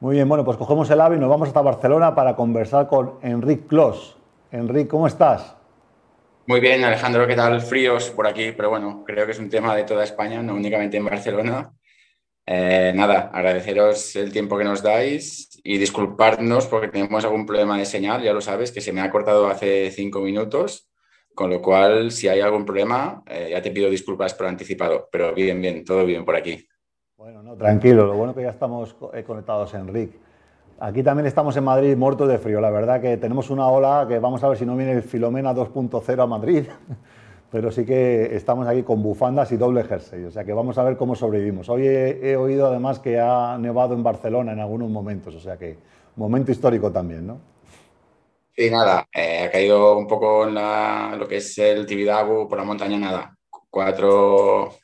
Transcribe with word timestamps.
Muy 0.00 0.16
bien, 0.16 0.28
bueno, 0.28 0.44
pues 0.44 0.56
cogemos 0.56 0.90
el 0.90 1.00
AVE 1.00 1.16
y 1.16 1.20
nos 1.20 1.30
vamos 1.30 1.48
hasta 1.48 1.62
Barcelona 1.62 2.14
para 2.14 2.36
conversar 2.36 2.88
con 2.88 3.14
Enric 3.22 3.66
Clos. 3.68 4.16
Enric, 4.50 4.88
¿cómo 4.88 5.06
estás? 5.06 5.56
Muy 6.46 6.60
bien, 6.60 6.84
Alejandro, 6.84 7.26
¿qué 7.26 7.34
tal? 7.34 7.60
Fríos 7.62 8.10
por 8.10 8.26
aquí, 8.26 8.52
pero 8.52 8.68
bueno, 8.68 9.02
creo 9.06 9.24
que 9.24 9.32
es 9.32 9.38
un 9.38 9.48
tema 9.48 9.74
de 9.74 9.84
toda 9.84 10.04
España, 10.04 10.42
no 10.42 10.54
únicamente 10.54 10.98
en 10.98 11.04
Barcelona. 11.06 11.72
Eh, 12.46 12.92
nada, 12.94 13.30
agradeceros 13.32 14.14
el 14.16 14.30
tiempo 14.30 14.58
que 14.58 14.64
nos 14.64 14.82
dais 14.82 15.58
y 15.64 15.78
disculparnos 15.78 16.66
porque 16.66 16.88
tenemos 16.88 17.24
algún 17.24 17.46
problema 17.46 17.78
de 17.78 17.86
señal, 17.86 18.22
ya 18.22 18.34
lo 18.34 18.42
sabes, 18.42 18.72
que 18.72 18.82
se 18.82 18.92
me 18.92 19.00
ha 19.00 19.10
cortado 19.10 19.48
hace 19.48 19.90
cinco 19.90 20.20
minutos, 20.20 20.90
con 21.34 21.48
lo 21.48 21.62
cual 21.62 22.10
si 22.12 22.28
hay 22.28 22.40
algún 22.40 22.66
problema, 22.66 23.22
eh, 23.26 23.48
ya 23.52 23.62
te 23.62 23.70
pido 23.70 23.88
disculpas 23.88 24.34
por 24.34 24.46
anticipado, 24.46 25.08
pero 25.10 25.32
bien, 25.34 25.60
bien, 25.62 25.82
todo 25.82 26.04
bien 26.04 26.26
por 26.26 26.36
aquí. 26.36 26.68
Bueno, 27.24 27.42
no, 27.42 27.56
tranquilo, 27.56 28.04
lo 28.04 28.16
bueno 28.16 28.34
que 28.34 28.42
ya 28.42 28.50
estamos 28.50 28.94
eh, 29.14 29.24
conectados, 29.24 29.72
Enrique. 29.72 30.18
Aquí 30.78 31.02
también 31.02 31.24
estamos 31.24 31.56
en 31.56 31.64
Madrid 31.64 31.96
muertos 31.96 32.28
de 32.28 32.36
frío, 32.36 32.60
la 32.60 32.68
verdad 32.68 33.00
que 33.00 33.16
tenemos 33.16 33.48
una 33.48 33.66
ola 33.66 34.04
que 34.06 34.18
vamos 34.18 34.44
a 34.44 34.48
ver 34.50 34.58
si 34.58 34.66
no 34.66 34.76
viene 34.76 34.92
el 34.92 35.02
Filomena 35.02 35.54
2.0 35.54 36.22
a 36.22 36.26
Madrid, 36.26 36.66
pero 37.50 37.72
sí 37.72 37.86
que 37.86 38.36
estamos 38.36 38.68
aquí 38.68 38.82
con 38.82 39.02
bufandas 39.02 39.50
y 39.52 39.56
doble 39.56 39.84
jersey, 39.84 40.22
o 40.24 40.30
sea 40.30 40.44
que 40.44 40.52
vamos 40.52 40.76
a 40.76 40.84
ver 40.84 40.98
cómo 40.98 41.14
sobrevivimos. 41.14 41.70
Hoy 41.70 41.86
he, 41.86 42.36
oído 42.36 42.66
además 42.66 42.98
que 42.98 43.18
ha 43.18 43.56
nevado 43.58 43.94
en 43.94 44.02
Barcelona 44.02 44.52
en 44.52 44.60
algunos 44.60 44.90
momentos, 44.90 45.34
o 45.34 45.40
sea 45.40 45.56
que 45.56 45.78
momento 46.16 46.52
histórico 46.52 46.92
también, 46.92 47.26
¿no? 47.26 47.38
Sí, 48.54 48.68
nada, 48.70 49.08
eh, 49.10 49.44
ha 49.46 49.50
caído 49.50 49.96
un 49.96 50.06
poco 50.06 50.46
en 50.46 50.56
lo 51.18 51.26
que 51.26 51.38
es 51.38 51.56
el 51.56 51.86
Tibidabo 51.86 52.46
por 52.46 52.58
la 52.58 52.64
montaña, 52.64 52.98
nada. 52.98 53.34
Cuatro, 53.70 54.74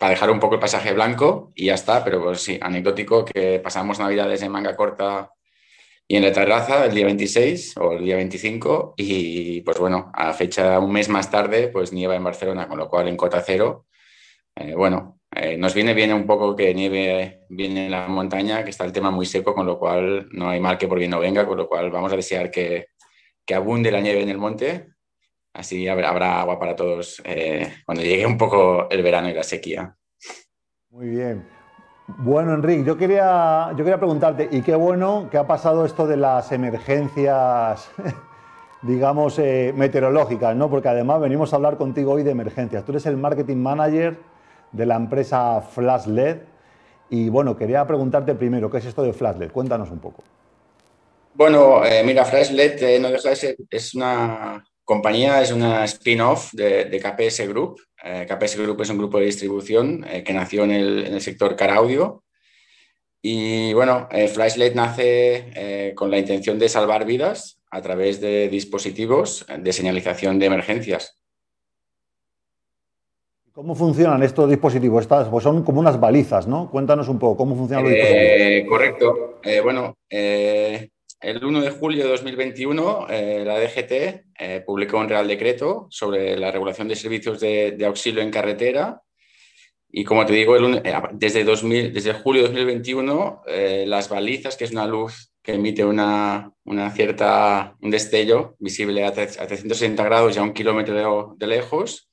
para 0.00 0.12
dejar 0.12 0.30
un 0.30 0.40
poco 0.40 0.54
el 0.54 0.60
pasaje 0.60 0.94
blanco 0.94 1.52
y 1.54 1.66
ya 1.66 1.74
está, 1.74 2.02
pero 2.02 2.22
pues 2.22 2.40
sí, 2.40 2.58
anecdótico 2.62 3.22
que 3.22 3.60
pasamos 3.60 3.98
navidades 3.98 4.40
en 4.40 4.50
manga 4.50 4.74
corta 4.74 5.34
y 6.08 6.16
en 6.16 6.22
la 6.22 6.32
terraza 6.32 6.86
el 6.86 6.94
día 6.94 7.04
26 7.04 7.76
o 7.76 7.92
el 7.92 8.04
día 8.04 8.16
25 8.16 8.94
y 8.96 9.60
pues 9.60 9.78
bueno, 9.78 10.10
a 10.14 10.32
fecha 10.32 10.78
un 10.78 10.90
mes 10.90 11.10
más 11.10 11.30
tarde 11.30 11.68
pues 11.68 11.92
nieva 11.92 12.16
en 12.16 12.24
Barcelona, 12.24 12.66
con 12.66 12.78
lo 12.78 12.88
cual 12.88 13.08
en 13.08 13.16
cota 13.18 13.42
cero, 13.44 13.88
eh, 14.56 14.74
bueno, 14.74 15.20
eh, 15.36 15.58
nos 15.58 15.74
viene 15.74 15.92
bien 15.92 16.14
un 16.14 16.26
poco 16.26 16.56
que 16.56 16.72
nieve 16.74 17.42
viene 17.50 17.84
en 17.84 17.90
la 17.90 18.08
montaña, 18.08 18.64
que 18.64 18.70
está 18.70 18.86
el 18.86 18.92
tema 18.92 19.10
muy 19.10 19.26
seco, 19.26 19.54
con 19.54 19.66
lo 19.66 19.78
cual 19.78 20.30
no 20.32 20.48
hay 20.48 20.60
mal 20.60 20.78
que 20.78 20.88
por 20.88 20.96
bien 20.98 21.10
no 21.10 21.20
venga, 21.20 21.46
con 21.46 21.58
lo 21.58 21.68
cual 21.68 21.90
vamos 21.90 22.10
a 22.10 22.16
desear 22.16 22.50
que, 22.50 22.86
que 23.44 23.54
abunde 23.54 23.92
la 23.92 24.00
nieve 24.00 24.22
en 24.22 24.30
el 24.30 24.38
monte 24.38 24.86
Así 25.52 25.88
habrá 25.88 26.40
agua 26.40 26.58
para 26.58 26.76
todos 26.76 27.20
eh, 27.24 27.72
cuando 27.84 28.02
llegue 28.02 28.24
un 28.24 28.38
poco 28.38 28.88
el 28.90 29.02
verano 29.02 29.28
y 29.28 29.34
la 29.34 29.42
sequía. 29.42 29.96
Muy 30.90 31.08
bien. 31.08 31.46
Bueno, 32.18 32.54
Enrique, 32.54 32.84
yo 32.84 32.96
quería, 32.96 33.70
yo 33.70 33.78
quería 33.78 33.98
preguntarte, 33.98 34.48
y 34.50 34.62
qué 34.62 34.74
bueno 34.74 35.28
que 35.30 35.38
ha 35.38 35.46
pasado 35.46 35.84
esto 35.84 36.06
de 36.06 36.16
las 36.16 36.50
emergencias, 36.50 37.90
digamos, 38.82 39.38
eh, 39.38 39.72
meteorológicas, 39.76 40.56
¿no? 40.56 40.68
Porque 40.68 40.88
además 40.88 41.20
venimos 41.20 41.52
a 41.52 41.56
hablar 41.56 41.76
contigo 41.76 42.12
hoy 42.12 42.22
de 42.22 42.30
emergencias. 42.30 42.84
Tú 42.84 42.92
eres 42.92 43.06
el 43.06 43.16
marketing 43.16 43.58
manager 43.58 44.18
de 44.72 44.86
la 44.86 44.96
empresa 44.96 45.60
FlashLED. 45.62 46.38
Y 47.10 47.28
bueno, 47.28 47.56
quería 47.56 47.86
preguntarte 47.86 48.34
primero, 48.34 48.70
¿qué 48.70 48.78
es 48.78 48.86
esto 48.86 49.02
de 49.02 49.12
FlashLED? 49.12 49.50
Cuéntanos 49.52 49.90
un 49.90 49.98
poco. 49.98 50.22
Bueno, 51.34 51.84
eh, 51.84 52.02
mira, 52.04 52.24
FlashLED 52.24 53.00
no 53.00 53.10
deja 53.10 53.30
de 53.30 53.36
ser, 53.36 53.56
es 53.70 53.94
una 53.94 54.64
compañía 54.90 55.40
es 55.40 55.52
una 55.52 55.84
spin-off 55.84 56.52
de, 56.52 57.00
KPS 57.00 57.46
Group. 57.46 57.80
Eh, 58.02 58.26
KPS 58.28 58.56
Group 58.56 58.82
es 58.82 58.90
un 58.90 58.98
grupo 58.98 59.20
de 59.20 59.26
distribución 59.26 60.04
eh, 60.10 60.24
que 60.24 60.32
nació 60.32 60.64
en 60.64 60.72
el, 60.72 61.20
sector 61.20 61.54
car 61.54 61.70
audio. 61.70 62.24
Y 63.22 63.72
bueno, 63.72 64.08
eh, 64.10 64.26
Flashlight 64.26 64.74
nace 64.74 65.92
con 65.94 66.10
la 66.10 66.18
intención 66.18 66.58
de 66.58 66.68
salvar 66.68 67.04
vidas 67.04 67.60
a 67.70 67.80
través 67.80 68.20
de 68.20 68.48
dispositivos 68.48 69.46
de 69.56 69.72
señalización 69.72 70.40
de 70.40 70.46
emergencias. 70.46 71.22
¿Cómo 73.52 73.76
funcionan 73.76 74.24
estos 74.24 74.50
dispositivos? 74.50 75.02
Estas 75.02 75.28
pues 75.28 75.44
son 75.44 75.62
como 75.62 75.78
unas 75.78 76.00
balizas, 76.00 76.48
¿no? 76.48 76.68
Cuéntanos 76.68 77.08
un 77.08 77.20
poco 77.20 77.36
cómo 77.36 77.54
funcionan 77.54 77.84
los 77.84 77.92
dispositivos. 77.92 78.68
Correcto. 78.68 79.40
bueno, 79.62 79.94
el 81.20 81.44
1 81.44 81.60
de 81.60 81.70
julio 81.70 82.04
de 82.04 82.10
2021, 82.10 83.06
eh, 83.10 83.42
la 83.44 83.60
DGT 83.60 84.24
eh, 84.38 84.62
publicó 84.64 84.98
un 84.98 85.08
Real 85.08 85.28
Decreto 85.28 85.86
sobre 85.90 86.36
la 86.38 86.50
regulación 86.50 86.88
de 86.88 86.96
servicios 86.96 87.40
de, 87.40 87.76
auxilio 87.84 88.22
en 88.22 88.30
carretera. 88.30 89.02
Y 89.92 90.04
como 90.04 90.24
te 90.24 90.32
digo, 90.32 90.56
eh, 90.56 90.82
desde, 91.12 91.44
2000, 91.44 91.92
desde 91.92 92.14
julio 92.14 92.42
de 92.42 92.48
2021, 92.48 93.42
las 93.86 94.08
balizas, 94.08 94.56
que 94.56 94.64
es 94.64 94.70
una 94.70 94.86
luz 94.86 95.32
que 95.42 95.54
emite 95.54 95.84
una, 95.84 96.52
una 96.64 96.90
cierta, 96.90 97.76
un 97.80 97.90
destello 97.90 98.56
visible 98.58 99.04
a, 99.04 99.12
360 99.12 100.02
grados 100.04 100.36
y 100.36 100.38
a 100.38 100.42
un 100.42 100.52
kilómetro 100.52 101.34
de 101.36 101.46
lejos, 101.46 102.09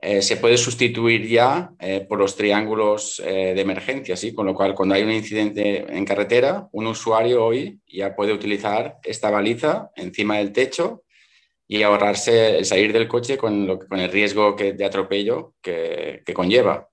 eh, 0.00 0.22
se 0.22 0.36
puede 0.36 0.56
sustituir 0.56 1.26
ya 1.26 1.72
eh, 1.80 2.06
por 2.08 2.20
los 2.20 2.36
triángulos 2.36 3.20
eh, 3.24 3.52
de 3.54 3.60
emergencia, 3.60 4.16
¿sí? 4.16 4.32
con 4.32 4.46
lo 4.46 4.54
cual 4.54 4.74
cuando 4.74 4.94
hay 4.94 5.02
un 5.02 5.10
incidente 5.10 5.86
en 5.88 6.04
carretera, 6.04 6.68
un 6.72 6.86
usuario 6.86 7.44
hoy 7.44 7.80
ya 7.86 8.14
puede 8.14 8.32
utilizar 8.32 8.98
esta 9.02 9.30
baliza 9.30 9.90
encima 9.96 10.36
del 10.38 10.52
techo 10.52 11.02
y 11.66 11.82
ahorrarse 11.82 12.58
el 12.58 12.64
salir 12.64 12.92
del 12.92 13.08
coche 13.08 13.36
con, 13.36 13.66
lo, 13.66 13.78
con 13.80 13.98
el 13.98 14.10
riesgo 14.10 14.54
que, 14.54 14.72
de 14.72 14.84
atropello 14.84 15.54
que, 15.60 16.22
conlleva. 16.32 16.88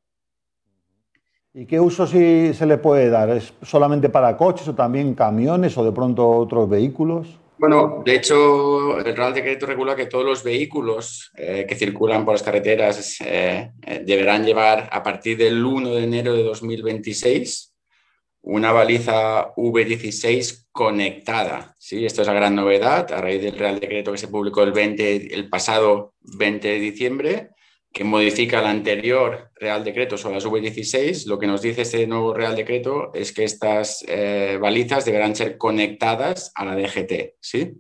¿Y 1.54 1.68
qué 1.68 1.80
uso 1.80 2.08
se 2.08 2.66
le 2.66 2.78
puede 2.78 3.10
dar? 3.10 3.30
¿Es 3.30 3.54
solamente 3.62 4.10
para 4.10 4.36
coches 4.36 4.68
o 4.68 4.76
también 4.76 5.14
camiones 5.14 5.78
o 5.78 5.86
de 5.86 5.92
pronto 5.92 6.28
otros 6.28 6.68
vehículos? 6.68 7.40
Bueno, 7.58 8.04
de 8.06 8.16
hecho, 8.16 9.00
el 9.00 9.16
Real 9.16 9.34
Decreto 9.34 9.66
regula 9.66 9.96
que 9.96 10.08
todos 10.08 10.26
los 10.26 10.44
vehículos 10.44 11.32
eh, 11.38 11.66
que 11.68 11.76
circulan 11.76 12.26
por 12.26 12.34
las 12.34 12.44
carreteras 12.44 13.22
eh, 13.22 13.72
eh, 13.86 14.02
deberán 14.06 14.46
llevar 14.46 14.90
a 14.92 15.02
partir 15.02 15.38
del 15.38 15.64
1 15.64 15.90
de 15.92 16.04
enero 16.04 16.34
de 16.34 16.44
2026 16.44 17.74
una 18.42 18.72
baliza 18.72 19.54
V16 19.56 20.68
conectada. 20.72 21.76
¿sí? 21.80 22.06
Esto 22.06 22.22
es 22.22 22.28
la 22.28 22.34
gran 22.34 22.56
novedad 22.56 23.12
a 23.12 23.22
raíz 23.22 23.42
del 23.42 23.58
Real 23.58 23.80
Decreto 23.80 24.12
que 24.12 24.18
se 24.18 24.28
publicó 24.28 24.62
el, 24.62 24.72
20, 24.72 25.34
el 25.34 25.50
pasado 25.50 26.14
20 26.38 26.68
de 26.68 26.80
diciembre 26.80 27.50
que 27.96 28.04
modifica 28.04 28.60
el 28.60 28.66
anterior 28.66 29.52
Real 29.56 29.82
Decreto 29.82 30.18
sobre 30.18 30.36
las 30.36 30.46
V16, 30.46 31.28
lo 31.28 31.40
que 31.40 31.48
nos 31.48 31.62
dice 31.62 31.84
este 31.84 32.06
nuevo 32.06 32.34
Real 32.34 32.54
Decreto 32.54 33.14
es 33.14 33.32
que 33.32 33.46
estas 33.46 34.04
eh, 34.10 34.58
balizas 34.60 35.06
deberán 35.06 35.34
ser 35.34 35.58
conectadas 35.58 36.52
a 36.56 36.66
la 36.66 36.76
DGT, 36.76 37.36
¿sí? 37.40 37.80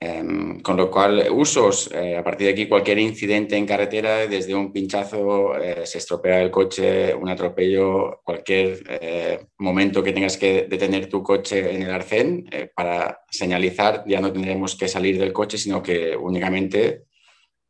Em, 0.00 0.60
con 0.60 0.78
lo 0.78 0.90
cual, 0.90 1.26
usos, 1.30 1.90
eh, 1.92 2.16
a 2.16 2.24
partir 2.24 2.46
de 2.46 2.54
aquí, 2.54 2.66
cualquier 2.68 2.98
incidente 2.98 3.54
en 3.54 3.66
carretera, 3.66 4.26
desde 4.26 4.54
un 4.54 4.72
pinchazo, 4.72 5.58
eh, 5.58 5.84
se 5.84 5.98
estropea 5.98 6.40
el 6.40 6.50
coche, 6.50 7.14
un 7.14 7.28
atropello, 7.28 8.22
cualquier 8.24 9.46
momento 9.58 10.02
que 10.02 10.14
tengas 10.14 10.38
que 10.38 10.68
detener 10.70 11.06
tu 11.06 11.22
coche 11.22 11.74
en 11.74 11.82
el 11.82 11.90
arcén 11.90 12.48
para 12.74 13.20
señalizar, 13.30 14.04
ya 14.06 14.22
no 14.22 14.32
tendremos 14.32 14.74
que 14.74 14.88
salir 14.88 15.18
del 15.18 15.34
coche, 15.34 15.58
sino 15.58 15.82
que 15.82 16.16
únicamente 16.16 17.04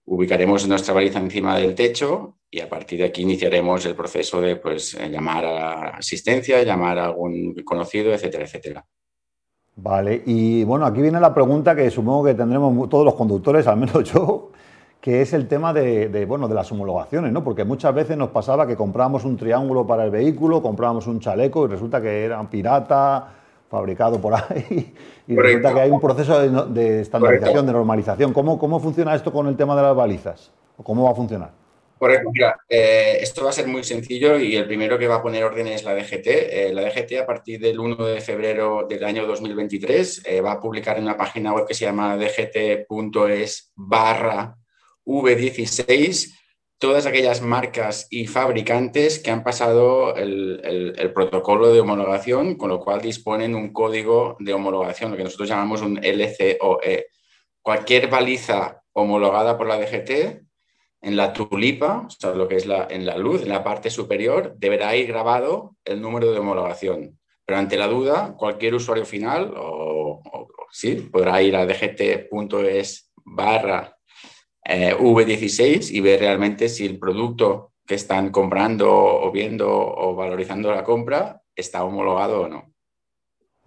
ubicaremos 0.07 0.67
nuestra 0.69 0.95
baliza 0.95 1.19
encima 1.19 1.57
del 1.57 1.75
techo 1.75 2.37
y 2.51 2.61
a 2.61 2.69
partir 2.69 3.01
de 3.01 3.07
aquí 3.07 3.23
iniciaremos 3.23 3.85
el 3.87 3.95
proceso 3.95 4.41
de 4.41 4.57
pues, 4.57 4.95
eh, 4.95 5.09
llamar 5.11 5.45
a 5.45 5.89
asistencia, 5.97 6.63
llamar 6.63 6.99
a 6.99 7.07
algún 7.07 7.55
conocido, 7.65 8.13
etcétera, 8.13 8.45
etcétera. 8.45 8.87
Vale, 9.79 10.23
y 10.25 10.65
bueno, 10.65 10.87
aquí 10.87 11.03
viene 11.03 11.21
la 11.21 11.35
pregunta 11.35 11.77
que 11.77 11.91
supongo 11.91 12.25
que 12.25 12.35
tendremos 12.35 12.89
todos 12.89 13.05
los 13.05 13.15
conductores, 13.15 13.67
al 13.67 13.77
menos 13.77 14.05
yo, 14.13 14.53
que 15.01 15.21
es 15.21 15.35
el 15.35 15.47
tema 15.49 15.73
de, 15.75 16.25
bueno, 16.27 16.49
de 16.49 16.55
las 16.55 16.71
homologaciones, 16.73 17.31
¿no? 17.31 17.45
Porque 17.45 17.65
muchas 17.65 17.95
veces 17.95 18.17
nos 18.17 18.31
pasaba 18.31 18.67
que 18.67 18.75
comprábamos 18.75 19.25
un 19.25 19.37
triángulo 19.37 19.87
para 19.87 20.05
el 20.05 20.11
vehículo, 20.11 20.63
comprábamos 20.63 21.07
un 21.07 21.21
chaleco 21.21 21.67
y 21.67 21.69
resulta 21.69 22.01
que 22.01 22.25
era 22.25 22.43
pirata, 22.49 23.29
fabricado 23.69 24.21
por 24.21 24.35
ahí 24.35 24.95
y 25.27 25.37
resulta 25.37 25.75
que 25.75 25.81
hay 25.81 25.91
un 25.91 26.01
proceso 26.01 26.41
de, 26.69 27.01
estandarización, 27.01 27.67
de 27.67 27.73
normalización. 27.73 28.33
¿Cómo, 28.33 28.59
¿Cómo 28.59 28.81
funciona 28.81 29.15
esto 29.15 29.33
con 29.33 29.47
el 29.49 29.57
tema 29.57 29.77
de 29.77 29.83
las 29.83 29.97
balizas? 29.97 30.53
¿O 30.77 30.85
cómo 30.85 31.05
va 31.05 31.11
a 31.11 31.15
funcionar? 31.15 31.51
Correcto, 31.99 32.29
mira, 32.31 32.61
eh, 32.69 33.19
esto 33.23 33.45
va 33.45 33.51
a 33.51 33.55
ser 33.55 33.67
muy 33.67 33.83
sencillo 33.83 34.39
y 34.39 34.55
el 34.55 34.67
primero 34.67 34.99
que 34.99 35.09
va 35.09 35.17
a 35.17 35.23
poner 35.23 35.43
orden 35.45 35.67
es 35.69 35.83
la 35.83 35.95
DGT. 35.95 36.27
Eh, 36.27 36.71
la 36.75 36.83
DGT 36.83 37.21
a 37.23 37.27
partir 37.27 37.59
del 37.59 37.81
1 37.81 37.97
de 37.97 38.21
febrero 38.21 38.87
del 38.87 39.03
año 39.03 39.27
2023 39.27 40.23
eh, 40.27 40.41
va 40.43 40.53
a 40.53 40.61
publicar 40.61 40.99
en 40.99 41.05
una 41.05 41.17
página 41.17 41.55
web 41.55 41.67
que 41.67 41.73
se 41.73 41.87
llama 41.87 42.19
dgt.es 42.19 43.73
barra 43.75 44.59
V16 45.07 46.35
todas 46.79 47.07
aquellas 47.07 47.41
marcas 47.41 48.07
y 48.11 48.27
fabricantes 48.27 49.19
que 49.19 49.31
han 49.31 49.43
pasado 49.43 50.15
el, 50.17 51.11
protocolo 51.15 51.73
de 51.73 51.81
homologación, 51.81 52.57
con 52.57 52.69
lo 52.69 52.81
cual 52.81 53.01
disponen 53.01 53.55
un 53.55 53.73
código 53.73 54.37
de 54.39 54.53
homologación, 54.53 55.11
lo 55.11 55.17
que 55.17 55.25
nosotros 55.25 55.49
llamamos 55.49 55.83
un 55.83 55.99
LCOE. 56.03 57.07
Cualquier 57.63 58.09
baliza 58.09 58.83
homologada 58.93 59.57
por 59.57 59.67
la 59.67 59.79
DGT 59.79 60.43
en 61.03 61.17
la 61.17 61.33
tulipa, 61.33 62.05
o 62.07 62.11
sea, 62.11 62.35
lo 62.35 62.49
que 62.49 62.57
es 62.57 62.67
la, 62.67 62.87
en 62.91 63.07
la 63.07 63.17
luz, 63.17 63.43
en 63.43 63.49
la 63.49 63.65
parte 63.65 63.91
superior, 63.91 64.55
deberá 64.57 64.97
ir 64.97 65.07
grabado 65.07 65.77
el 65.85 66.01
número 66.01 66.33
de 66.33 66.39
homologación. 66.39 67.19
pero 67.45 67.59
ante 67.59 67.77
la 67.77 67.87
duda, 67.87 68.35
cualquier 68.37 68.75
usuario 68.75 69.05
final 69.05 69.55
o, 69.57 70.21
sí, 70.73 70.97
podrá 71.13 71.41
ir 71.43 71.57
a 71.57 71.65
dgt.es 71.65 73.13
barra 73.25 73.96
eh, 74.69 74.97
V16 74.99 75.91
y 75.93 76.01
ver 76.01 76.21
realmente 76.21 76.69
si 76.69 76.85
el 76.85 76.99
producto 76.99 77.73
que 77.87 77.95
están 77.95 78.31
comprando 78.31 78.93
o 78.93 79.31
viendo 79.31 79.69
o 79.71 80.15
valorizando 80.15 80.73
la 80.73 80.83
compra 80.83 81.43
está 81.55 81.85
homologado 81.85 82.43
o 82.43 82.49
no. 82.49 82.65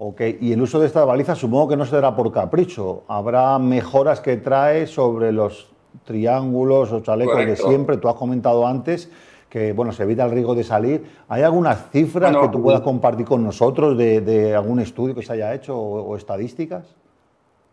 Ok, 0.02 0.22
y 0.40 0.54
el 0.54 0.62
uso 0.62 0.80
de 0.80 0.88
esta 0.88 1.04
baliza 1.04 1.36
supongo 1.36 1.70
que 1.70 1.78
no 1.78 1.86
se 1.86 1.96
dará 1.96 2.16
por 2.16 2.32
capricho. 2.32 3.04
Habrá 3.08 3.60
mejoras 3.60 4.22
que 4.22 4.38
trae 4.38 4.88
sobre 4.88 5.32
los 5.32 5.72
triángulos 6.06 6.92
o 6.92 7.02
chalecos 7.02 7.46
de 7.46 7.56
siempre. 7.56 7.98
Tú 7.98 8.08
has 8.08 8.16
comentado 8.16 8.66
antes 8.66 9.10
que 9.50 9.74
bueno, 9.74 9.92
se 9.92 10.04
evita 10.04 10.26
el 10.26 10.32
riesgo 10.32 10.56
de 10.56 10.64
salir. 10.64 11.04
¿Hay 11.28 11.42
algunas 11.42 11.90
cifras 11.92 12.36
que 12.38 12.50
tú 12.50 12.62
puedas 12.62 12.82
compartir 12.82 13.26
con 13.26 13.44
nosotros 13.44 13.98
de, 13.98 14.56
algún 14.56 14.80
estudio 14.80 15.16
que 15.16 15.24
se 15.24 15.34
haya 15.34 15.54
hecho 15.54 15.78
o, 15.78 16.16
estadísticas? 16.16 16.96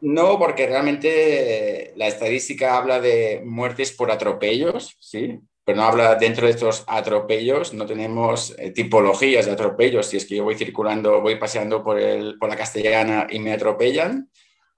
No, 0.09 0.39
porque 0.39 0.69
realmente 0.69 1.93
la 1.97 2.07
estadística 2.07 2.77
habla 2.77 3.01
de 3.01 3.43
muertes 3.45 3.91
por 3.91 4.13
atropellos, 4.13 4.97
¿sí? 5.01 5.41
pero 5.65 5.79
no 5.79 5.83
habla 5.83 6.15
dentro 6.15 6.47
de 6.47 6.53
estos 6.53 6.85
atropellos, 6.87 7.75
no 7.75 7.87
tenemos 7.87 8.55
eh, 8.57 8.71
tipologías 8.71 9.47
de 9.47 9.51
atropellos. 9.51 10.07
Si 10.07 10.17
es 10.17 10.25
que 10.25 10.37
yo 10.37 10.45
voy 10.45 10.55
circulando, 10.55 11.21
voy 11.21 11.41
paseando 11.41 11.83
por, 11.83 11.99
el, 11.99 12.39
por 12.39 12.49
la 12.49 12.55
castellana 12.55 13.27
y 13.29 13.41
me 13.41 13.53
atropellan, 13.53 14.31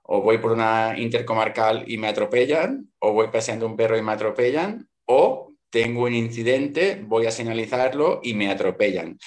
o 0.03 0.23
voy 0.23 0.39
por 0.39 0.53
una 0.53 0.95
intercomarcal 0.97 1.85
y 1.87 1.99
me 1.99 2.09
atropellan, 2.09 2.91
o 2.99 3.13
voy 3.13 3.29
paseando 3.29 3.67
un 3.67 3.77
perro 3.77 3.99
y 3.99 4.03
me 4.03 4.13
atropellan, 4.13 4.89
o 5.05 5.53
tengo 5.69 6.05
un 6.05 6.15
incidente, 6.15 7.03
voy 7.05 7.27
a 7.27 7.31
señalizarlo 7.31 8.21
y 8.23 8.33
me 8.33 8.51
atropellan. 8.51 9.19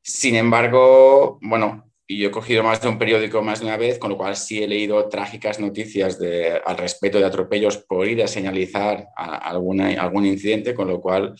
Sin 0.00 0.36
embargo, 0.36 1.40
bueno, 1.42 1.89
yo 2.18 2.28
he 2.28 2.30
cogido 2.32 2.62
más 2.62 2.80
de 2.80 2.88
un 2.88 2.98
periódico 2.98 3.42
más 3.42 3.60
de 3.60 3.66
una 3.66 3.76
vez, 3.76 3.98
con 3.98 4.10
lo 4.10 4.16
cual 4.16 4.36
sí 4.36 4.62
he 4.62 4.68
leído 4.68 5.08
trágicas 5.08 5.60
noticias 5.60 6.18
de, 6.18 6.60
al 6.64 6.76
respecto 6.76 7.18
de 7.18 7.24
atropellos 7.24 7.78
por 7.78 8.08
ir 8.08 8.22
a 8.22 8.26
señalizar 8.26 9.08
alguna, 9.16 9.90
algún 10.00 10.26
incidente, 10.26 10.74
con 10.74 10.88
lo 10.88 11.00
cual 11.00 11.34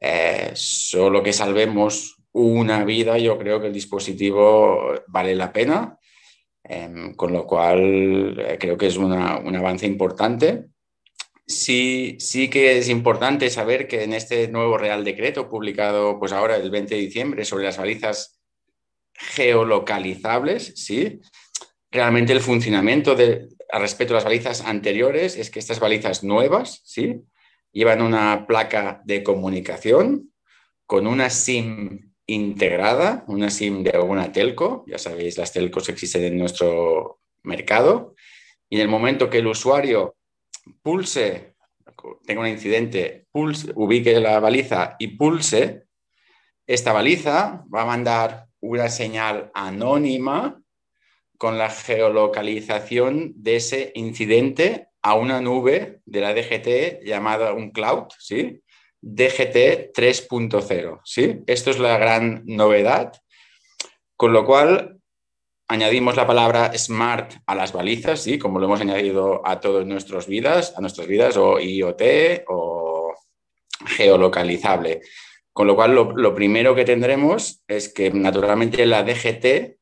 eh, 0.00 0.52
solo 0.54 1.22
que 1.22 1.32
salvemos 1.32 2.16
una 2.32 2.84
vida, 2.84 3.18
yo 3.18 3.36
creo 3.38 3.60
que 3.60 3.66
el 3.66 3.72
dispositivo 3.72 4.94
vale 5.08 5.34
la 5.34 5.52
pena, 5.52 5.98
em, 6.64 7.14
con 7.14 7.32
lo 7.32 7.46
cual 7.46 8.38
eh, 8.38 8.56
creo 8.58 8.78
que 8.78 8.86
es 8.86 8.96
un 8.96 9.12
avance 9.12 9.86
importante. 9.86 10.66
Sí, 11.46 12.16
sí 12.20 12.48
que 12.48 12.78
es 12.78 12.88
importante 12.88 13.50
saber 13.50 13.88
que 13.88 14.04
en 14.04 14.14
este 14.14 14.46
nuevo 14.48 14.78
Real 14.78 15.04
Decreto 15.04 15.48
publicado 15.48 16.18
pues 16.18 16.32
ahora 16.32 16.56
el 16.56 16.70
20 16.70 16.94
de 16.94 17.00
diciembre 17.00 17.44
sobre 17.44 17.64
las 17.64 17.76
balizas 17.76 18.39
geolocalizables, 19.20 20.72
¿sí? 20.76 21.20
realmente 21.90 22.32
el 22.32 22.40
funcionamiento 22.40 23.14
de, 23.14 23.48
al 23.70 23.82
respecto 23.82 24.14
a 24.14 24.16
las 24.16 24.24
balizas 24.24 24.62
anteriores 24.62 25.36
es 25.36 25.50
que 25.50 25.58
estas 25.58 25.80
balizas 25.80 26.24
nuevas 26.24 26.80
¿sí? 26.84 27.22
llevan 27.72 28.02
una 28.02 28.46
placa 28.46 29.02
de 29.04 29.22
comunicación 29.22 30.32
con 30.86 31.06
una 31.06 31.30
SIM 31.30 32.12
integrada, 32.26 33.24
una 33.26 33.50
SIM 33.50 33.82
de 33.82 33.90
alguna 33.90 34.32
telco, 34.32 34.84
ya 34.86 34.98
sabéis, 34.98 35.36
las 35.36 35.52
telcos 35.52 35.88
existen 35.88 36.24
en 36.24 36.38
nuestro 36.38 37.20
mercado, 37.42 38.14
y 38.68 38.76
en 38.76 38.82
el 38.82 38.88
momento 38.88 39.28
que 39.28 39.38
el 39.38 39.48
usuario 39.48 40.16
pulse, 40.82 41.54
tenga 42.24 42.40
un 42.40 42.48
incidente, 42.48 43.26
pulse, 43.32 43.72
ubique 43.74 44.18
la 44.20 44.38
baliza 44.38 44.96
y 44.98 45.08
pulse, 45.16 45.86
esta 46.70 46.92
baliza 46.92 47.64
va 47.74 47.82
a 47.82 47.86
mandar 47.86 48.46
una 48.60 48.88
señal 48.88 49.50
anónima 49.54 50.62
con 51.36 51.58
la 51.58 51.68
geolocalización 51.68 53.32
de 53.34 53.56
ese 53.56 53.90
incidente 53.96 54.86
a 55.02 55.14
una 55.14 55.40
nube 55.40 56.00
de 56.04 56.20
la 56.20 56.32
DGT 56.32 57.02
llamada 57.04 57.54
un 57.54 57.72
cloud, 57.72 58.04
¿sí? 58.20 58.62
DGT 59.00 59.92
3.0, 59.92 61.00
¿sí? 61.02 61.40
Esto 61.48 61.70
es 61.70 61.80
la 61.80 61.98
gran 61.98 62.42
novedad, 62.46 63.14
con 64.16 64.32
lo 64.32 64.46
cual 64.46 65.00
añadimos 65.66 66.14
la 66.14 66.26
palabra 66.28 66.76
smart 66.78 67.32
a 67.46 67.56
las 67.56 67.72
balizas, 67.72 68.22
¿sí? 68.22 68.38
como 68.38 68.60
lo 68.60 68.66
hemos 68.66 68.80
añadido 68.80 69.40
a 69.44 69.58
todas 69.58 69.86
nuestras 69.86 70.28
vidas, 70.28 70.74
a 70.76 70.80
nuestras 70.80 71.08
vidas, 71.08 71.36
o 71.36 71.58
IoT 71.58 72.02
o 72.48 73.14
geolocalizable. 73.86 75.00
Con 75.52 75.66
lo 75.66 75.74
cual, 75.74 75.94
lo, 75.94 76.34
primero 76.34 76.74
que 76.74 76.84
tendremos 76.84 77.62
es 77.66 77.92
que 77.92 78.10
naturalmente 78.10 78.86
la 78.86 79.02
DGT 79.02 79.78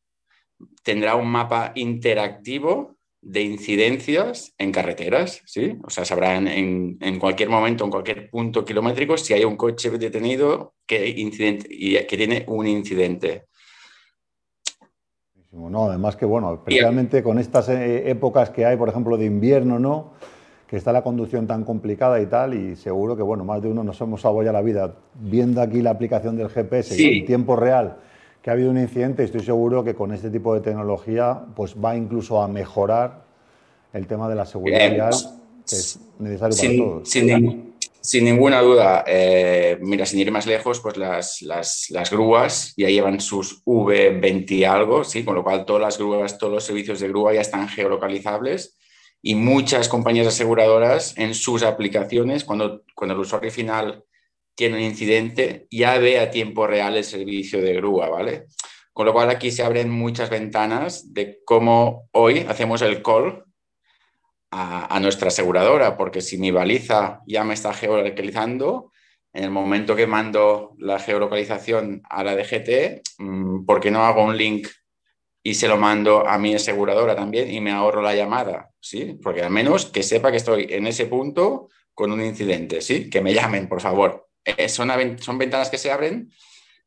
tendrá 0.82 1.14
un 1.14 1.28
mapa 1.28 1.72
interactivo 1.74 2.96
de 3.20 3.42
incidencias 3.42 4.54
en 4.58 4.72
carreteras, 4.72 5.42
¿sí? 5.44 5.76
O 5.84 5.90
sea, 5.90 6.04
sabrán 6.04 6.48
en, 6.48 6.96
en, 7.00 7.18
cualquier 7.18 7.50
momento, 7.50 7.84
en 7.84 7.90
cualquier 7.90 8.30
punto 8.30 8.64
kilométrico, 8.64 9.18
si 9.18 9.34
hay 9.34 9.44
un 9.44 9.56
coche 9.56 9.90
detenido 9.90 10.74
que, 10.86 11.08
incidente, 11.08 11.66
y 11.70 11.94
que 12.06 12.16
tiene 12.16 12.44
un 12.48 12.66
incidente. 12.66 13.48
No, 15.50 15.86
además 15.86 16.16
que, 16.16 16.24
bueno, 16.24 16.54
especialmente 16.54 17.22
con 17.22 17.38
estas 17.38 17.68
eh, 17.68 18.10
épocas 18.10 18.50
que 18.50 18.64
hay, 18.64 18.76
por 18.76 18.88
ejemplo, 18.88 19.16
de 19.16 19.26
invierno, 19.26 19.78
¿no? 19.78 20.14
Que 20.68 20.76
está 20.76 20.92
la 20.92 21.02
conducción 21.02 21.46
tan 21.46 21.64
complicada 21.64 22.20
y 22.20 22.26
tal, 22.26 22.52
y 22.52 22.76
seguro 22.76 23.16
que, 23.16 23.22
bueno, 23.22 23.42
más 23.42 23.62
de 23.62 23.68
uno 23.68 23.82
nos 23.82 24.00
hemos 24.02 24.20
salvado 24.20 24.44
ya 24.44 24.52
la 24.52 24.60
vida 24.60 24.94
viendo 25.14 25.62
aquí 25.62 25.80
la 25.80 25.90
aplicación 25.90 26.36
del 26.36 26.50
GPS 26.50 26.94
en 26.94 27.24
tiempo 27.24 27.56
real 27.56 27.96
que 28.42 28.50
ha 28.50 28.52
habido 28.52 28.70
un 28.70 28.78
incidente, 28.78 29.24
estoy 29.24 29.40
seguro 29.40 29.82
que 29.84 29.94
con 29.94 30.12
este 30.12 30.30
tipo 30.30 30.54
de 30.54 30.60
tecnología, 30.60 31.40
pues 31.56 31.74
va 31.74 31.96
incluso 31.96 32.40
a 32.40 32.48
mejorar 32.48 33.24
el 33.92 34.06
tema 34.06 34.28
de 34.28 34.34
la 34.36 34.46
seguridad 34.46 34.90
vial, 34.90 35.14
que 35.68 35.76
es 35.76 35.98
necesario 36.18 36.56
para 36.56 36.76
todos. 36.76 37.10
Sin 38.00 38.24
ninguna 38.24 38.60
duda, 38.60 39.04
eh, 39.06 39.76
mira, 39.82 40.06
sin 40.06 40.20
ir 40.20 40.30
más 40.30 40.46
lejos, 40.46 40.80
pues 40.80 40.96
las, 40.96 41.42
las, 41.42 42.10
grúas 42.10 42.72
ya 42.76 42.88
llevan 42.88 43.20
sus 43.20 43.62
V20 43.64 44.50
y 44.52 44.64
algo, 44.64 45.02
¿sí? 45.02 45.24
con 45.24 45.34
lo 45.34 45.42
cual 45.42 45.66
todas 45.66 45.82
las 45.82 45.98
grúas, 45.98 46.38
todos 46.38 46.52
los 46.52 46.64
servicios 46.64 47.00
de 47.00 47.08
grúa 47.08 47.34
ya 47.34 47.40
están 47.40 47.68
geolocalizables 47.68 48.78
y 49.22 49.34
muchas 49.34 49.88
compañías 49.88 50.26
aseguradoras 50.26 51.16
en 51.16 51.34
sus 51.34 51.62
aplicaciones, 51.62 52.44
cuando, 52.44 52.82
cuando 52.94 53.14
el 53.14 53.20
usuario 53.20 53.50
final 53.50 54.04
tiene 54.54 54.76
un 54.76 54.82
incidente, 54.82 55.66
ya 55.70 55.98
ve 55.98 56.18
a 56.18 56.30
tiempo 56.30 56.66
real 56.66 56.96
el 56.96 57.04
servicio 57.04 57.60
de 57.62 57.74
grúa, 57.74 58.08
¿vale? 58.08 58.46
Con 58.92 59.06
lo 59.06 59.12
cual 59.12 59.30
aquí 59.30 59.52
se 59.52 59.62
abren 59.62 59.90
muchas 59.90 60.30
ventanas 60.30 61.14
de 61.14 61.40
cómo 61.44 62.08
hoy 62.12 62.44
hacemos 62.48 62.82
el 62.82 63.02
call 63.02 63.44
a, 64.50 64.98
nuestra 65.00 65.28
aseguradora, 65.28 65.96
porque 65.96 66.20
si 66.20 66.38
mi 66.38 66.50
baliza 66.50 67.20
ya 67.26 67.44
me 67.44 67.54
está 67.54 67.72
geolocalizando, 67.72 68.90
en 69.32 69.44
el 69.44 69.50
momento 69.50 69.94
que 69.94 70.06
mando 70.06 70.74
la 70.78 70.98
geolocalización 70.98 72.02
a 72.08 72.24
la 72.24 72.34
DGT, 72.34 73.02
mm, 73.18 73.64
¿por 73.66 73.78
qué 73.78 73.90
no 73.90 74.04
hago 74.04 74.24
un 74.24 74.36
link 74.36 74.68
y 75.48 75.54
se 75.54 75.66
lo 75.66 75.78
mando 75.78 76.28
a 76.28 76.38
mi 76.38 76.54
aseguradora 76.54 77.16
también 77.16 77.50
y 77.50 77.60
me 77.60 77.70
ahorro 77.70 78.02
la 78.02 78.14
llamada? 78.14 78.70
¿sí? 78.80 79.18
Porque 79.22 79.42
al 79.42 79.50
menos 79.50 79.86
que 79.86 80.02
sepa 80.02 80.30
que 80.30 80.36
estoy 80.36 80.66
en 80.70 80.86
ese 80.86 81.06
punto 81.06 81.68
con 81.94 82.12
un 82.12 82.22
incidente, 82.22 82.82
¿sí? 82.82 83.08
Que 83.08 83.22
me 83.22 83.32
llamen, 83.32 83.66
por 83.66 83.80
favor. 83.80 84.28
Son, 84.68 84.90
son 85.20 85.38
ventanas 85.38 85.70
que 85.70 85.78
se 85.78 85.90
abren. 85.90 86.30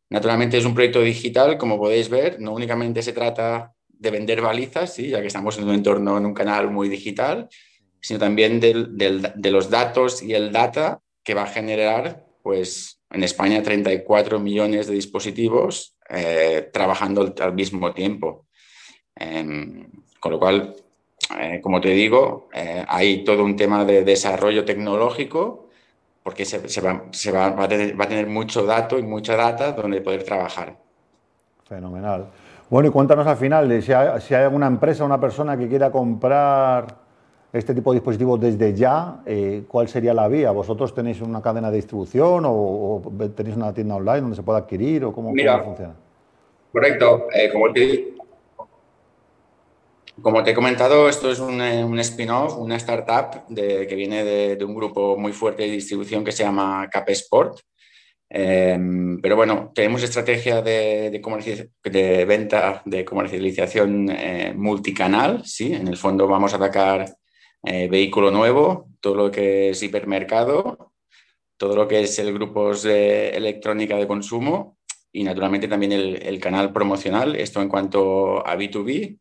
Naturalmente 0.09 0.57
es 0.57 0.65
un 0.65 0.75
proyecto 0.75 1.01
digital, 1.01 1.57
como 1.57 1.79
podéis 1.79 2.09
ver, 2.09 2.39
no 2.39 2.53
únicamente 2.53 3.01
se 3.01 3.13
trata 3.13 3.73
de 3.87 4.11
vender 4.11 4.41
balizas, 4.41 4.93
¿sí? 4.93 5.09
ya 5.09 5.21
que 5.21 5.27
estamos 5.27 5.57
en 5.57 5.65
un 5.65 5.75
entorno, 5.75 6.17
en 6.17 6.25
un 6.25 6.33
canal 6.33 6.69
muy 6.69 6.89
digital, 6.89 7.49
sino 7.99 8.19
también 8.19 8.59
de 8.59 9.51
los 9.51 9.69
datos 9.69 10.21
y 10.21 10.33
el 10.33 10.51
data 10.51 11.01
que 11.23 11.33
va 11.33 11.43
a 11.43 11.47
generar, 11.47 12.25
pues 12.43 13.01
en 13.11 13.23
España 13.23 13.61
34 13.61 14.39
millones 14.39 14.87
de 14.87 14.93
dispositivos 14.93 15.95
eh, 16.09 16.69
trabajando 16.73 17.33
al, 17.39 17.53
mismo 17.53 17.93
tiempo. 17.93 18.47
Em, 19.15 19.85
con 20.19 20.31
lo 20.31 20.39
cual, 20.39 20.75
eh, 21.39 21.59
como 21.61 21.81
te 21.81 21.89
digo, 21.89 22.49
eh, 22.53 22.83
hay 22.87 23.23
todo 23.23 23.43
un 23.43 23.55
tema 23.55 23.85
de 23.85 24.03
desarrollo 24.03 24.65
tecnológico 24.65 25.67
porque 26.23 26.45
se, 26.45 26.81
va, 26.81 27.49
va, 27.49 27.63
a 27.63 27.67
tener, 27.67 27.99
va, 27.99 28.05
a 28.05 28.07
tener, 28.07 28.27
mucho 28.27 28.65
dato 28.65 28.99
y 28.99 29.01
mucha 29.01 29.35
data 29.35 29.71
donde 29.71 30.01
poder 30.01 30.23
trabajar. 30.23 30.75
Fenomenal. 31.67 32.27
Bueno, 32.69 32.89
y 32.89 32.91
cuéntanos 32.91 33.25
al 33.25 33.37
final, 33.37 33.81
si 33.81 33.91
hay, 33.91 34.21
si 34.21 34.35
hay 34.35 34.43
alguna 34.43 34.67
empresa 34.67 35.03
o 35.03 35.07
una 35.07 35.19
persona 35.19 35.57
que 35.57 35.67
quiera 35.67 35.91
comprar 35.91 37.01
este 37.51 37.73
tipo 37.73 37.91
de 37.91 37.99
dispositivos 37.99 38.39
desde 38.39 38.73
ya, 38.73 39.21
eh, 39.25 39.63
¿cuál 39.67 39.87
sería 39.89 40.13
la 40.13 40.27
vía? 40.27 40.51
¿Vosotros 40.51 40.93
tenéis 40.93 41.19
una 41.21 41.41
cadena 41.41 41.69
de 41.69 41.77
distribución 41.77 42.43
o, 42.45 43.01
tenéis 43.35 43.57
una 43.57 43.73
tienda 43.73 43.95
online 43.95 44.21
donde 44.21 44.35
se 44.37 44.43
pueda 44.43 44.59
adquirir 44.59 45.03
o 45.03 45.11
cómo, 45.11 45.29
funciona? 45.29 45.93
Correcto. 46.71 47.27
Eh, 47.33 47.49
como, 47.51 47.73
te, 47.73 48.10
como, 50.21 50.43
te, 50.43 50.51
he 50.51 50.53
comentado, 50.53 51.07
esto 51.09 51.31
es 51.31 51.39
un, 51.39 51.61
eh, 51.61 52.01
spin-off, 52.01 52.57
una 52.57 52.75
startup 52.77 53.45
que 53.53 53.95
viene 53.95 54.23
de, 54.23 54.65
un 54.65 54.75
grupo 54.75 55.17
muy 55.17 55.33
fuerte 55.33 55.63
de 55.63 55.71
distribución 55.71 56.23
que 56.23 56.31
se 56.31 56.43
llama 56.43 56.89
Capesport. 56.91 57.59
Em, 58.33 59.19
pero 59.21 59.35
bueno, 59.35 59.71
tenemos 59.75 60.03
estrategia 60.03 60.61
de, 60.61 61.09
de, 61.83 62.25
venta, 62.25 62.81
de 62.85 63.03
comercialización 63.03 64.09
eh, 64.09 64.53
multicanal, 64.55 65.45
¿sí? 65.45 65.73
En 65.73 65.87
el 65.87 65.97
fondo 65.97 66.27
vamos 66.27 66.53
a 66.53 66.55
atacar 66.55 67.13
eh, 67.63 67.87
vehículo 67.89 68.31
nuevo, 68.31 68.87
todo 69.01 69.15
lo 69.15 69.31
que 69.31 69.69
es 69.69 69.83
hipermercado, 69.83 70.93
todo 71.57 71.75
lo 71.75 71.87
que 71.87 72.01
es 72.01 72.17
el 72.17 72.33
grupos 72.33 72.83
de 72.83 73.29
electrónica 73.29 73.95
de 73.97 74.07
consumo 74.07 74.77
y 75.11 75.23
naturalmente 75.23 75.67
también 75.67 75.91
el, 75.91 76.39
canal 76.39 76.73
promocional, 76.73 77.35
esto 77.35 77.61
en 77.61 77.69
cuanto 77.69 78.45
a 78.47 78.57
B2B. 78.57 79.19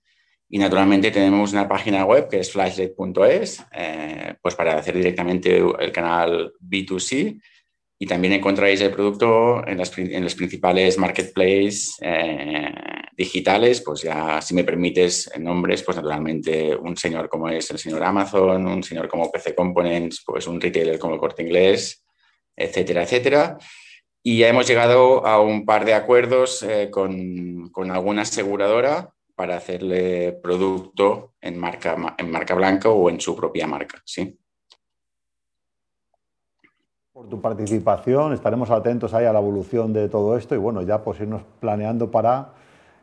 Y 0.52 0.58
naturalmente 0.58 1.12
tenemos 1.12 1.52
una 1.52 1.68
página 1.68 2.04
web 2.04 2.28
que 2.28 2.40
es 2.40 2.50
flashlight.es, 2.50 3.64
eh, 3.72 4.34
pues 4.42 4.56
para 4.56 4.76
hacer 4.76 4.96
directamente 4.96 5.58
el 5.58 5.92
canal 5.92 6.52
B2C 6.60 7.40
y 8.02 8.06
también 8.06 8.32
encontráis 8.32 8.80
el 8.80 8.90
producto 8.90 9.64
en 9.64 9.78
las, 9.78 9.96
en 9.96 10.24
los 10.24 10.34
principales 10.34 10.98
marketplaces 10.98 11.96
eh, 12.00 12.72
digitales, 13.16 13.82
pues 13.82 14.02
ya 14.02 14.40
si 14.40 14.54
me 14.54 14.64
permites 14.64 15.30
nombres, 15.38 15.84
pues 15.84 15.98
naturalmente 15.98 16.74
un 16.74 16.96
señor 16.96 17.28
como 17.28 17.48
es 17.48 17.70
el 17.70 17.78
señor 17.78 18.02
Amazon, 18.02 18.66
un 18.66 18.82
señor 18.82 19.06
como 19.06 19.30
PC 19.30 19.54
Components, 19.54 20.24
pues 20.26 20.48
un 20.48 20.60
retailer 20.60 20.98
como 20.98 21.18
Corte 21.18 21.42
Inglés, 21.42 22.04
etcétera, 22.56 23.04
etcétera. 23.04 23.58
Y 24.22 24.38
ya 24.38 24.48
hemos 24.48 24.66
llegado 24.66 25.24
a 25.24 25.40
un 25.40 25.64
par 25.64 25.84
de 25.84 25.94
acuerdos 25.94 26.62
eh, 26.62 26.88
con, 26.90 27.68
con, 27.70 27.90
alguna 27.90 28.22
aseguradora 28.22 29.12
para 29.40 29.56
hacerle 29.56 30.32
producto 30.32 31.32
en 31.40 31.58
marca, 31.58 31.96
en 32.18 32.30
marca 32.30 32.54
blanca 32.54 32.90
o 32.90 33.08
en 33.08 33.18
su 33.18 33.34
propia 33.34 33.66
marca, 33.66 33.96
¿sí? 34.04 34.38
por 37.10 37.26
tu 37.26 37.40
participación. 37.40 38.34
Estaremos 38.34 38.70
atentos 38.70 39.14
ahí 39.14 39.24
a 39.24 39.32
la 39.32 39.38
evolución 39.38 39.94
de 39.94 40.10
todo 40.10 40.36
esto 40.36 40.54
y 40.54 40.58
bueno, 40.58 40.82
ya 40.82 41.02
pues 41.02 41.20
irnos 41.20 41.40
planeando 41.58 42.10
para 42.10 42.52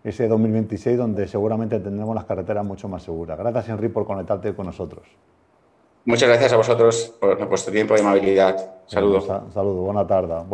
ese 0.04 0.28
2026 0.28 0.96
donde 0.96 1.28
seguramente 1.28 1.80
tendremos 1.80 2.14
las 2.14 2.26
carreteras 2.26 2.64
mucho 2.64 2.88
más 2.88 3.02
seguras. 3.02 3.40
Gracias, 3.40 3.70
Henry, 3.70 3.90
por 3.90 4.06
conectarte 4.06 4.54
con 4.54 4.68
nosotros. 4.68 5.08
Muchas 6.06 6.30
gracias 6.30 6.54
a 6.54 6.58
vosotros 6.58 7.16
por 7.20 7.48
vuestro 7.48 7.74
tiempo 7.74 7.96
y 7.98 8.02
amabilidad. 8.02 8.84
Saludos. 8.86 9.26
Saludos, 9.26 9.86
buena 9.86 10.06
tarde. 10.06 10.46